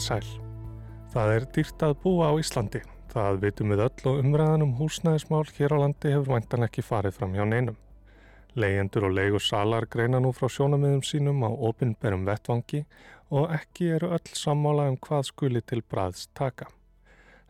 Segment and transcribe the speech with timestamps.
[0.00, 0.40] Komiði sæl.
[1.12, 2.80] Það er dýrt að búa á Íslandi.
[3.10, 7.16] Það vitum við öll og umræðan um húsnæðismál hér á landi hefur væntan ekki farið
[7.18, 7.76] fram hjá neinum.
[8.56, 12.84] Leyendur og leigur salar greina nú frá sjónamiðum sínum á opinberum vettvangi
[13.28, 16.70] og ekki eru öll sammála um hvað skuli til bræðs taka.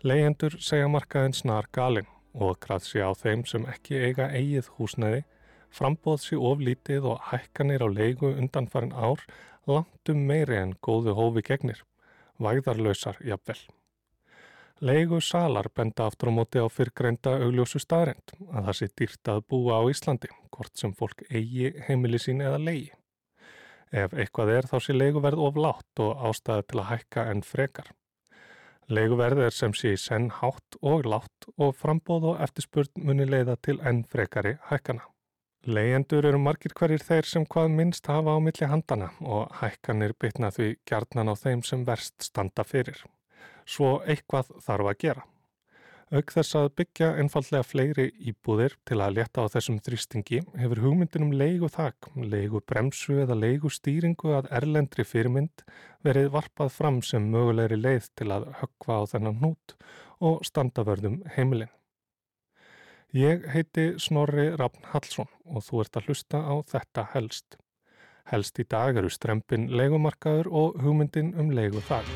[0.02, 5.22] Leyendur segja markaðin snar galinn og kraðsi á þeim sem ekki eiga eigið húsnæði,
[5.70, 9.22] frambóð sér oflítið og hækkanir á leigu undanfarin ár
[9.70, 11.84] langtum meiri en góðu hófi gegnir,
[12.40, 13.60] væðarlausar jafnvel.
[14.80, 19.42] Leigu salar benda aftur á móti á fyrrgreinda augljósu staðrind að það sé dýrt að
[19.52, 22.88] búa á Íslandi, hvort sem fólk eigi heimili sín eða leigi.
[23.92, 27.92] Ef eitthvað er þá sé leiguverð of látt og ástæði til að hækka enn frekar.
[28.88, 33.76] Leiguverð er sem sé senn hátt og látt og frambóð og eftirspurn muni leiða til
[33.84, 35.04] enn frekari hækkana.
[35.68, 40.48] Leyendur eru margir hverjir þeir sem hvað minnst hafa á milli handana og hækkanir bytna
[40.56, 43.02] því gjarnan á þeim sem verst standa fyrir
[43.68, 45.26] svo eitthvað þarf að gera.
[46.10, 51.30] Auk þess að byggja einfallega fleiri íbúðir til að leta á þessum þrýstingi hefur hugmyndinum
[51.38, 55.62] leigu þak, leigu bremsu eða leigu stýringu að erlendri fyrirmynd
[56.02, 59.76] verið varpað fram sem mögulegri leið til að höggva á þennan hnút
[60.18, 61.70] og standavörðum heimilin.
[63.10, 67.56] Ég heiti Snorri Rafn Hallsson og þú ert að hlusta á þetta helst.
[68.30, 72.06] Helst í dag eru strempin leigumarkaður og hugmyndin um leigu þak.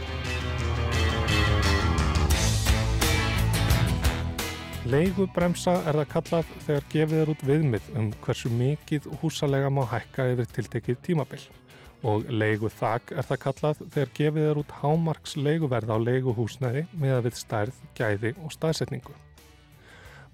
[4.87, 10.31] Leigubremsa er það kallað þegar gefið er út viðmið um hversu mikið húsalega má hækka
[10.37, 11.45] yfir tiltekið tímabill
[12.06, 17.19] og leigu þak er það kallað þegar gefið er út hámarks leiguverð á leiguhúsnæði með
[17.19, 19.23] að við stærð, gæði og staðsetningu.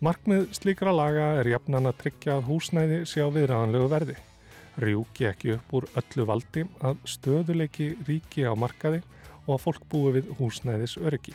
[0.01, 4.15] Markmið slíkra laga er jafnan að tryggja að húsnæði sé á viðræðanlegu verði.
[4.81, 9.03] Rjúki ekki upp úr öllu valdi að stöðuleiki ríki á markaði
[9.45, 11.35] og að fólk búi við húsnæðis öryggi.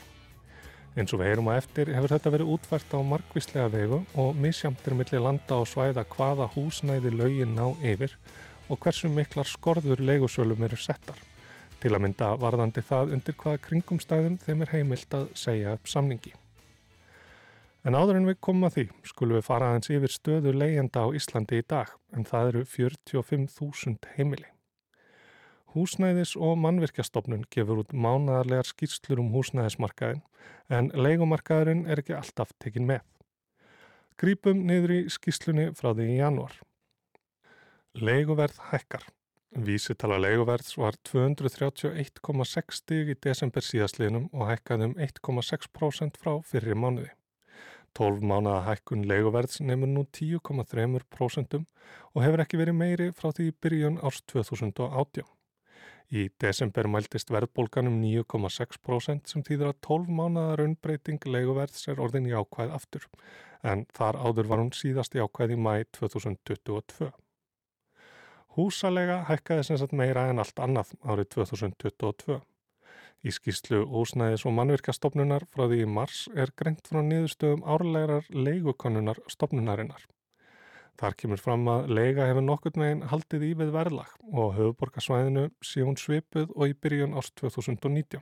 [0.98, 4.98] Eins og við heyrum á eftir hefur þetta verið útvært á margvíslega vegu og misjamtir
[4.98, 8.16] millir landa og svæða hvaða húsnæði lögin ná yfir
[8.66, 11.20] og hversu miklar skorður leigusölum eru settar.
[11.84, 16.34] Til að mynda varðandi það undir hvaða kringumstæðum þeim er heimilt að segja upp samningi.
[17.86, 21.08] En áður en við komum að því skulum við fara aðeins yfir stöðu leigjenda á
[21.14, 24.48] Íslandi í dag en það eru 45.000 heimili.
[25.76, 30.24] Húsnæðis og mannvirkjastofnun gefur út mánadarlegar skýrslur um húsnæðismarkaðin
[30.74, 33.04] en leikumarkaðurinn er ekki alltaf tekin með.
[34.18, 36.56] Grípum niður í skýrslunni frá því í janúar.
[38.00, 39.04] Leiguverð hækkar.
[39.68, 47.14] Vísitala leiguverðs var 231,6 stig í desember síðastliðnum og hækkaði um 1,6% frá fyrri mánuði.
[48.00, 54.00] 12 mánuða hækkun leiguverðs nefnur nú 10,3% og hefur ekki verið meiri frá því byrjun
[54.04, 55.26] árs 2018.
[56.14, 62.36] Í desember mæltist verðbólganum 9,6% sem þýðir að 12 mánuða raunbreyting leiguverðs er orðin í
[62.36, 63.08] ákvæð aftur
[63.66, 67.10] en þar áður var hún síðast í ákvæð í mæ 2022.
[68.56, 72.38] Húsalega hækkaði sem sagt meira en allt annað árið 2022.
[73.26, 79.18] Í skýrslu Ósnæðis og mannvirkastofnunar frá því í mars er greint frá niðurstöðum árlegarar leigukonunar
[79.34, 80.04] stofnunarinnar.
[81.02, 85.82] Þar kemur fram að lega hefur nokkurt meginn haldið í við verðlag og höfuborgarsvæðinu sé
[85.84, 88.22] hún svipuð og í byrjun ást 2019.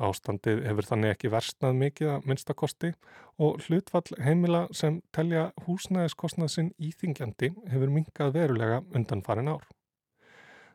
[0.00, 2.94] Ástandið hefur þannig ekki versnað mikið að minnstakosti
[3.38, 9.62] og hlutfall heimila sem telja húsnæðiskostnað sinn íþingjandi hefur minkað verulega undan farin ár.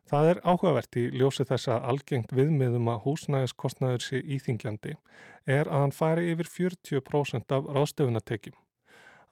[0.05, 4.93] Það er áhugavert í ljósi þess að algengt viðmiðum að húsnæðiskostnaður sé íþingjandi
[5.49, 8.59] er að hann fari yfir 40% af ráðstöfunatekjum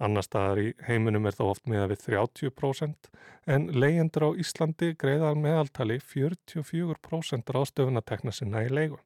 [0.01, 3.09] Annar staðar í heiminum er þá oft meða við 30%
[3.53, 8.99] en leyendur á Íslandi greiðar meðaltali 44% ráðstöfunatekna sinna í leigu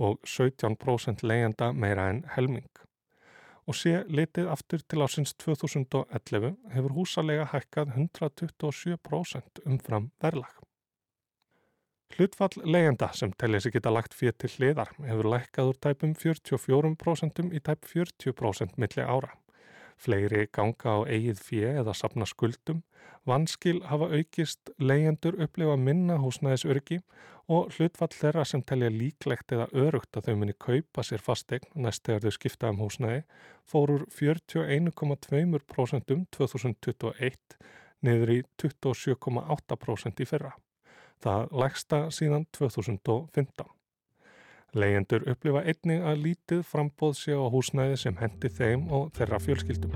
[0.00, 2.70] og 17% leyenda meira en helming.
[3.68, 10.61] Og sé litið aftur til ásins 2011 hefur húsalega hækkað 127% umfram verðlag.
[12.12, 17.40] Hlutfall leyenda sem tellið sér geta lagt fyrir til hliðar hefur lækkað úr tæpum 44%
[17.56, 19.30] í tæp 40% milli ára.
[19.96, 22.82] Fleiri ganga á eigið fjö eða sapna skuldum,
[23.24, 26.98] vanskil hafa aukist, leyendur upplifa minna húsnæðisörgi
[27.48, 32.04] og hlutfall þeirra sem telja líklegt eða örugt að þau muni kaupa sér fastegn næst
[32.04, 33.22] þegar þau skipta um húsnæði
[33.72, 37.56] fórur 41,2% um 2021
[38.04, 40.52] niður í 27,8% í fyrra.
[41.22, 43.68] Það lægsta síðan 2015.
[44.74, 49.94] Leyendur upplifa einnig að lítið frambóð sé á húsnæði sem hendi þeim og þeirra fjölskyldum.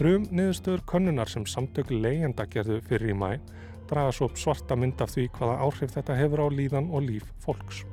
[0.00, 3.34] Frum niðurstöður könnunar sem samtök leyenda gerðu fyrir í mæ
[3.90, 7.84] draga svo svarta mynd af því hvaða áhrif þetta hefur á líðan og líf fólks.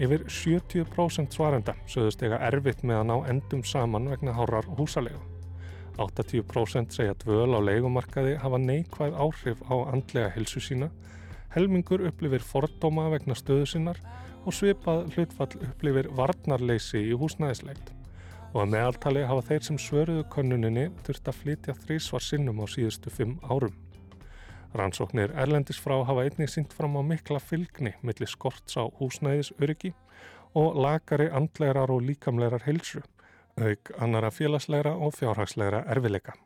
[0.00, 5.20] Yfir 70% svarenda sögðust ega erfitt með að ná endum saman vegna hárar húsalegu.
[6.00, 10.88] 80% segja dvöl á leikumarkaði hafa neikvæð áhrif á andlega hilsu sína,
[11.52, 14.00] helmingur upplifir fordóma vegna stöðu sinnar
[14.46, 17.92] og svipað hlutfall upplifir varnarleysi í húsnæðislegt
[18.54, 23.12] og að meðaltali hafa þeir sem svöruðu könnuninni þurft að flytja þrísvar sinnum á síðustu
[23.12, 23.76] fimm árum.
[24.74, 29.90] Rannsóknir erlendis frá hafa einnig syngt fram á mikla fylgni millir skorts á húsnæðis öryggi
[30.54, 33.02] og lagari andlegar og líkamlegar heilsu,
[33.58, 36.36] auk annara félagslegra og fjárhagslegra erfileika.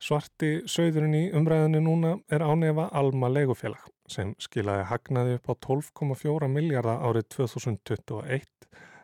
[0.00, 6.48] Svarti sögðurinn í umræðinu núna er ánefa Alma legufélag sem skilaði hagnaði upp á 12,4
[6.50, 8.48] miljardar árið 2021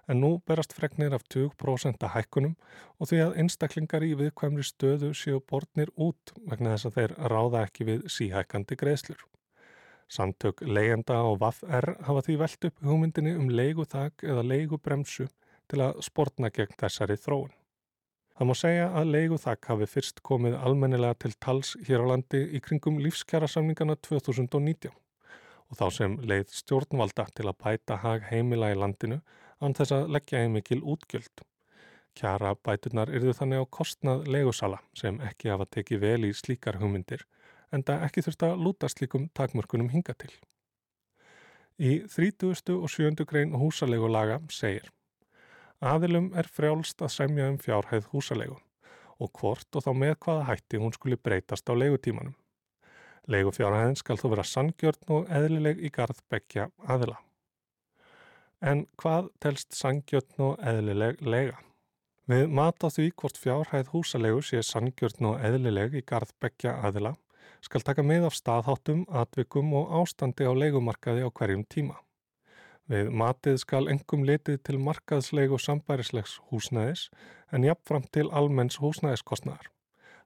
[0.06, 2.55] en nú berast fregnir af 20% að hækkunum
[3.00, 7.64] og því að einstaklingar í viðkvæmri stöðu séu bortnir út vegna þess að þeir ráða
[7.67, 9.20] ekki við síhækkandi greiðslur.
[10.06, 15.26] Samtök leyenda og VAF-R hafa því velt upp hugmyndinni um leiguþak eða leigubremsu
[15.67, 17.50] til að sportna gegn þessari þróun.
[18.37, 22.61] Það má segja að leiguþak hafi fyrst komið almennilega til tals hér á landi í
[22.62, 24.93] kringum lífskjara-samningana 2019
[25.67, 29.19] og þá sem leið stjórnvalda til að bæta hag heimila í landinu
[29.61, 31.44] án þess að leggja í mikil útgjöld.
[32.17, 37.26] Kjara bætunar yrðu þannig á kostnað legusala sem ekki hafa tekið vel í slíkar hugmyndir
[37.73, 40.32] en það ekki þurft að lúta slíkum takmörkunum hinga til.
[41.76, 42.79] Í 30.
[42.79, 43.26] og 7.
[43.29, 44.88] grein húsalegulaga segir
[45.85, 48.56] Aðilum er frjálst að semja um fjárhæð húsalegu
[49.20, 52.35] og hvort og þá með hvaða hætti hún skuli breytast á legutímanum.
[53.29, 57.19] Legufjárhæðin skal þó vera sangjörn og eðlileg í garð begja aðila.
[58.64, 61.58] En hvað telst sangjörn og eðlileg lega?
[62.26, 67.14] Við mat á því hvort fjárhæð húsalegu sé sangjörn og eðlileg í garð begja aðila
[67.62, 71.97] skal taka með af staðháttum, atvikum og ástandi á legumarkaði á hverjum tíma.
[72.87, 77.09] Við matið skal engum litið til markaðslegu sambærislegs húsnæðis
[77.50, 79.73] en jafnfram til almenns húsnæðiskostnæðar.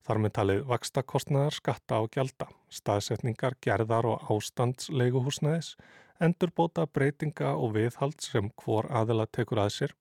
[0.05, 5.75] Þar með talið vaksta kostnæðar, skatta og gjalda, staðsetningar, gerðar og ástandslegu húsnæðis
[6.25, 9.95] endurbóta breytinga og viðhald sem hvor aðila tekur að sér,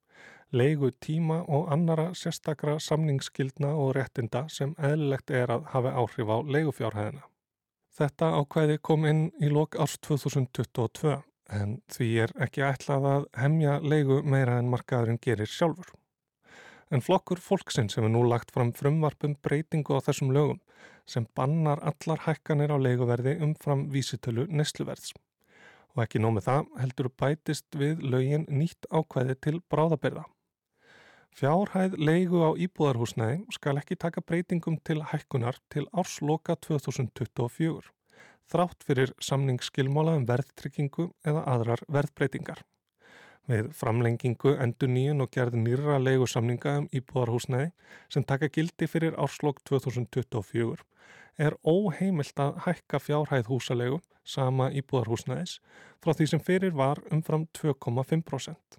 [0.52, 6.38] leigu tíma og annara sérstakra samningsskildna og réttinda sem eðlilegt er að hafa áhrif á
[6.42, 7.24] leigufjárhæðina.
[8.00, 11.16] Þetta ákvæði kom inn í lok árs 2022
[11.60, 15.94] en því er ekki ætlað að hemja leigu meira en markaðurinn gerir sjálfur.
[16.90, 20.62] En flokkur fólksinn sem er nú lagt fram frumvarpum breytingu á þessum lögum
[21.10, 25.14] sem bannar allar hækkanir á leiguverði umfram vísitölu nesluverðs
[25.96, 30.26] og ekki nómið það heldur bætist við lögin nýtt ákvæði til bráðabyrða.
[31.40, 37.86] Fjárhæð leigu á íbúðarhúsnæði skal ekki taka breytingum til hækkunar til ársloka 2024,
[38.50, 42.64] þrátt fyrir samningsskilmála um verðtrykkingu eða aðrar verðbreytingar.
[43.50, 47.72] Við framlengingu endur nýjun og gerð nýra leigusamninga um íbúðarhúsnæði
[48.14, 50.84] sem taka gildi fyrir árslokk 2024
[51.40, 55.56] er óheimilt að hækka fjárhæð húsalegu sama íbúðarhúsnæðis
[55.98, 58.78] frá því sem fyrir var umfram 2,5%.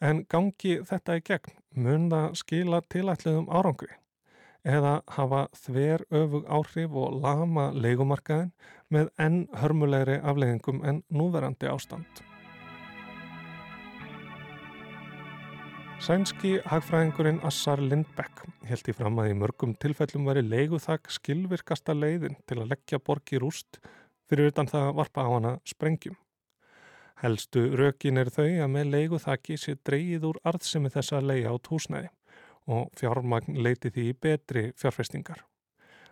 [0.00, 3.92] En gangi þetta í gegn mun það skila tilætliðum árangri
[4.64, 8.52] eða hafa þver öfug áhrif og lama leikumarkaðin
[8.88, 12.29] með enn hörmulegri afleggingum en núverandi ástand.
[16.00, 22.38] Sænski hagfræðingurinn Assar Lindbeck held í fram að í mörgum tilfellum veri leiguþak skilvirkasta leiðin
[22.48, 23.76] til að leggja borgi rúst
[24.30, 26.16] fyrir utan það að varpa á hana sprengjum.
[27.20, 32.08] Helstu rökin er þau að með leiguþaki sé dreyið úr arðsemi þessa leiða át húsnæði
[32.72, 35.44] og fjármagn leiti því betri fjárfestingar.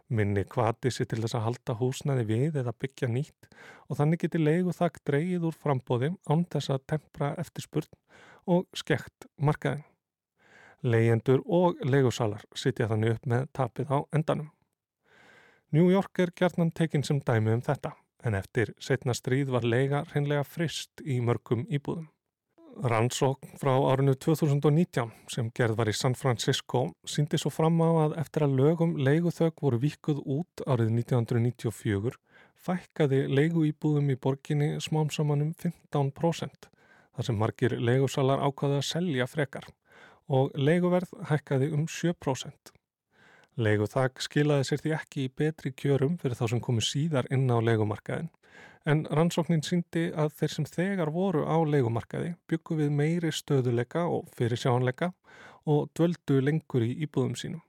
[0.09, 3.49] Minni kvati sér til þess að halda húsnæði við eða byggja nýtt
[3.89, 7.91] og þannig geti leiguþak dreyið úr frambóði án þess að tempra eftirspurn
[8.49, 9.85] og skekt markaðin.
[10.81, 14.49] Leyendur og leigusalar sitja þannig upp með tapið á endanum.
[15.77, 17.93] New York er gjarnan tekinn sem dæmi um þetta,
[18.25, 22.09] en eftir setna stríð var lega hreinlega frist í mörgum íbúðum.
[22.79, 28.17] Rannsókn frá árinu 2019 sem gerð var í San Francisco síndi svo fram á að
[28.23, 32.19] eftir að lögum leiguþög voru vikuð út árið 1994
[32.69, 39.67] fækkaði leiguýbúðum í borginni smám samanum 15% þar sem margir leigusalar ákvaði að selja frekar
[40.29, 42.75] og leiguverð hækkaði um 7%.
[43.59, 47.59] Leiguþak skilaði sér því ekki í betri kjörum fyrir þá sem komi síðar inn á
[47.59, 48.31] leigumarkaðin
[48.89, 54.29] en rannsóknin síndi að þeir sem þegar voru á leigumarkaði byggu við meiri stöðuleika og
[54.37, 55.11] fyrir sjáanleika
[55.69, 57.65] og dvöldu lengur í íbúðum sínum.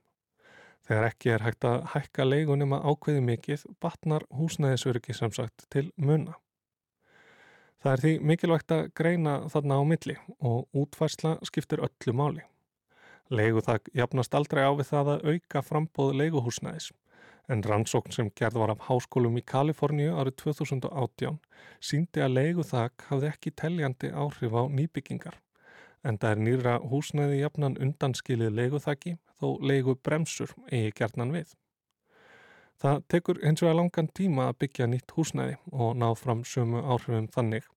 [0.88, 5.89] Þegar ekki er hægt að hækka leigunum að ákveði mikið, batnar húsnæðisöryggi sem sagt til
[5.98, 6.38] munna.
[7.84, 12.48] Það er því mikilvægt að greina þarna á milli og útværsla skiptir öllu máli.
[13.29, 16.89] Leigu það jafnast aldrei á við það að auka frambóð leiguhúsnæðis
[17.50, 21.39] en rannsókn sem gerð var af háskólum í Kaliforníu árið 2018
[21.89, 25.39] síndi að leigu þak hafði ekki teljandi áhrif á nýbyggingar
[26.03, 31.51] en það er nýra húsnæði jafnan undanskilið leiguþaki þó leigu bremsur eigi gerðnan við.
[32.79, 36.79] Það tekur eins og að langan tíma að byggja nýtt húsnæði og ná fram sömu
[36.79, 37.68] áhrifum þannig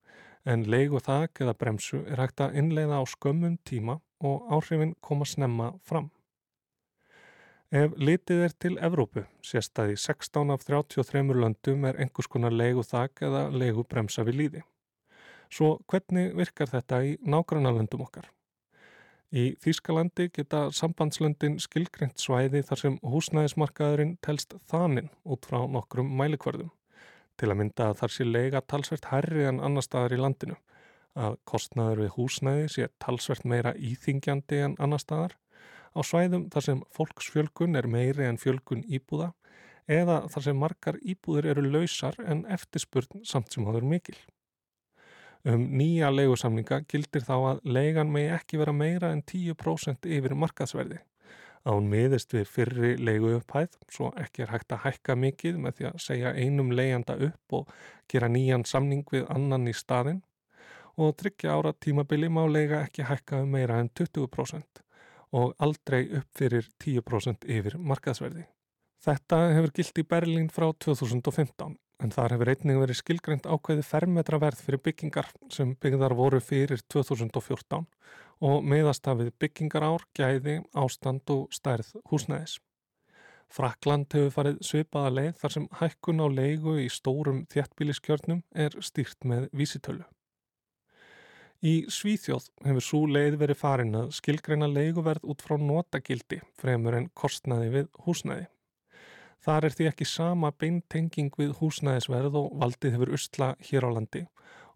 [0.47, 5.73] en leiguþak eða bremsu er hægt að innleiða á skömmum tíma og áhrifin koma snemma
[5.83, 6.11] fram.
[7.73, 13.47] Ef litið er til Evrópu, í 16 af 33 löndum er einhvers konar leiguþak eða
[13.49, 14.61] leigubremsa við líði.
[15.49, 18.29] Svo hvernig virkar þetta í nágrannarlöndum okkar?
[19.33, 26.69] Í Þýskalandi geta sambandslöndin skilgreint svæði þar sem húsnæðismarkaðurinn telst þaninn út frá nokkrum mælikvörðum.
[27.41, 30.59] Til að mynda að þar sé lega talsvert herri en annar staðar í landinu.
[31.17, 35.39] Að kostnaður við húsnæði sé talsvert meira íþingjandi en annar staðar.
[35.93, 39.33] Á svæðum þar sem fólksfjölgun er meiri en fjölgun íbúða
[39.91, 44.17] eða þar sem margar íbúður eru lausar en eftirspurn samt sem haður mikil.
[45.45, 51.01] Um nýja leigusamninga gildir þá að leigan megi ekki vera meira en 10% yfir markaðsverði.
[51.67, 55.89] Án miðist við fyrri leigu upphæð, svo ekki er hægt að hækka mikið með því
[55.91, 57.75] að segja einum leigjanda upp og
[58.11, 60.23] gera nýjan samning við annan í staðin
[60.99, 64.82] og tryggja ára tímabili má leiga ekki hækka um meira en 20%
[65.33, 68.45] og aldrei upp fyrir 10% yfir markaðsverði.
[69.03, 74.63] Þetta hefur gilt í Berlín frá 2015 en þar hefur einnig verið skilgreynd ákveði fermetraverð
[74.67, 77.87] fyrir byggingar sem byggðar voru fyrir 2014
[78.43, 82.59] og meðast hafið byggingar ár, gæði, ástand og stærð húsnæðis.
[83.53, 89.27] Frakland hefur farið svipaða leið þar sem hækkun á leigu í stórum þjættbíliskjörnum er stýrt
[89.29, 90.07] með vísitölu.
[91.63, 97.05] Í Svíþjóð hefur svo leið verið farin að skilgreina leiguverð út frá notagildi fremur en
[97.15, 98.49] kostnaði við húsnæði.
[99.47, 104.25] Þar er því ekki sama beintenging við húsnæðisverð og valdið hefur usla hér á landi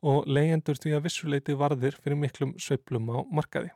[0.06, 3.74] og leyendur því að vissuleiti varðir fyrir miklum söplum á markaði.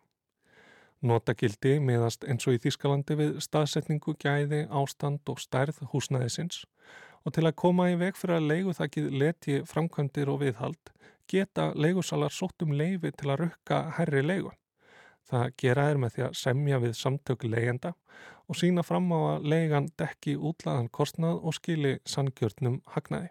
[1.02, 6.62] Notagildi miðast eins og í Þískalandi við staðsetningu, gæði, ástand og stærð húsnæðisins
[7.26, 10.95] og til að koma í veg fyrir að leiguþakkið leti framkvæmdir og viðhald
[11.31, 14.53] geta leigusalar sótt um leifi til að rukka herri leigu.
[15.31, 17.93] Það gera er með því að semja við samtöku leigjenda
[18.51, 23.31] og sína fram á að leigan dekki útlaðan kostnað og skili sangjörnum hagnaði.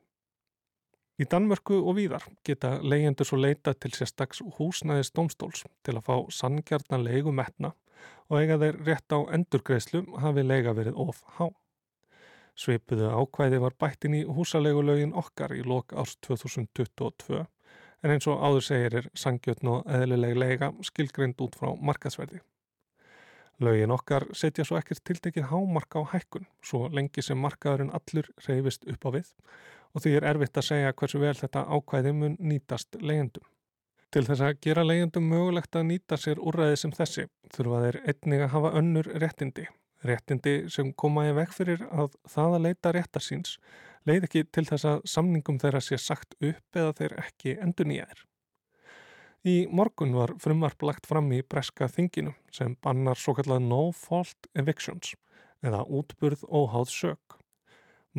[1.20, 6.16] Í Danmörku og víðar geta leyendur svo leita til sérstaks húsnæðis domstóls til að fá
[6.32, 7.74] sangjarnar leigu metna
[8.30, 11.50] og eiga þeir rétt á endurgreislu hafi leiga verið of há.
[12.56, 17.44] Sveipuðu ákvæði var bættin í húsalegulögin okkar í lok árs 2022
[18.04, 22.42] en eins og áður segir er sangjötn og eðlileg lega skilgrind út frá markaðsverði.
[23.60, 28.88] Lögin okkar setja svo ekkert tiltekið hámarka á hækkun, svo lengi sem markaðurinn allur reyfist
[28.88, 29.34] upp á við
[29.94, 33.44] og því er erfitt að segja hversu vel þetta ákvæði mun nýtast legendum.
[34.14, 38.46] Til þess að gera legendum mögulegt að nýta sér úrræði sem þessi þurfa þeir einnig
[38.46, 39.68] að hafa önnur réttindi,
[40.08, 43.58] réttindi sem koma í veg fyrir að það að leita réttarsýns
[44.10, 48.26] leið ekki til þess að samningum þeirra sé sagt upp eða þeir ekki endur nýjaðir.
[49.48, 54.50] Í morgun var frumvarp lagt fram í breska þinginu sem bannar svo kallað no fault
[54.60, 55.14] evictions
[55.64, 57.38] eða útburð óháð sök.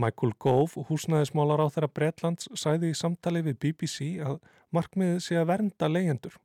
[0.01, 4.39] Michael Gove, húsnæðismálar á þeirra Bretlands, sæði í samtali við BBC að
[4.73, 6.39] markmiðið sé að vernda leyendur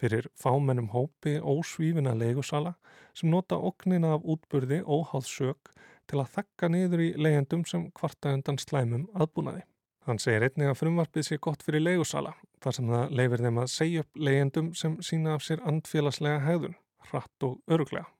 [0.00, 2.74] fyrir fámennum hópi ósvífina leigusala
[3.14, 5.72] sem nota oknina af útburði óháð sök
[6.12, 9.62] til að þakka niður í leyendum sem kvarta undan slæmum aðbúnaði.
[10.04, 13.70] Hann segir einnig að frumvarpið sé gott fyrir leigusala þar sem það leifir þeim að
[13.72, 16.74] segja upp leyendum sem sína af sér andfélagslega hegðun,
[17.08, 18.10] hratt og öruglega.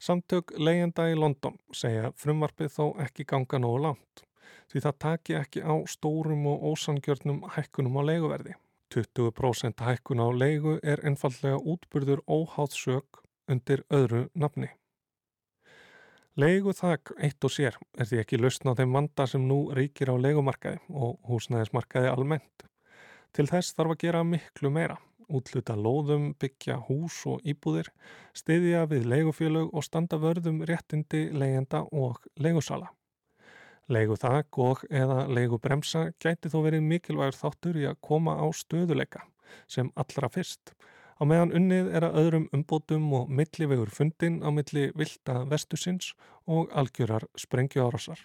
[0.00, 4.24] Samtök leyenda í London segja frumvarpið þó ekki ganga nógu langt
[4.70, 8.56] því það taki ekki á stórum og ósangjörnum hækkunum á leiguverði.
[8.94, 14.70] 20% hækkun á leigu er einfallega útburður óháð sög undir öðru nafni.
[16.36, 20.20] Þakk eitt og sér er því ekki lausna á þeim vanda sem nú ríkir á
[20.20, 22.66] leigumarkaði og húsnæðismarkaði almennt.
[23.32, 24.98] Til þess þarf að gera miklu meira,
[25.32, 27.88] útluta lóðum, byggja hús og íbúðir,
[28.36, 32.92] stiðja við leigufélög og standa vörðum réttindi leigjenda og leigusala.
[33.88, 38.44] Leigu þakk og eða leigu bremsa gæti þó verið mikilvægur þáttur í að koma á
[38.52, 39.24] stöðuleika
[39.64, 40.74] sem allra fyrst
[41.16, 46.12] Á meðan unnið er að öðrum umbótum og millivegur fundin á milli vilda vestusins
[46.44, 48.20] og algjörar sprengjuárásar.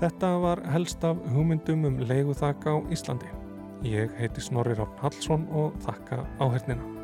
[0.00, 3.28] Þetta var helst af hugmyndum um leiguþak á Íslandi.
[3.84, 6.97] Ég heiti Snorri Rátt Hallsson og þakka áhernina.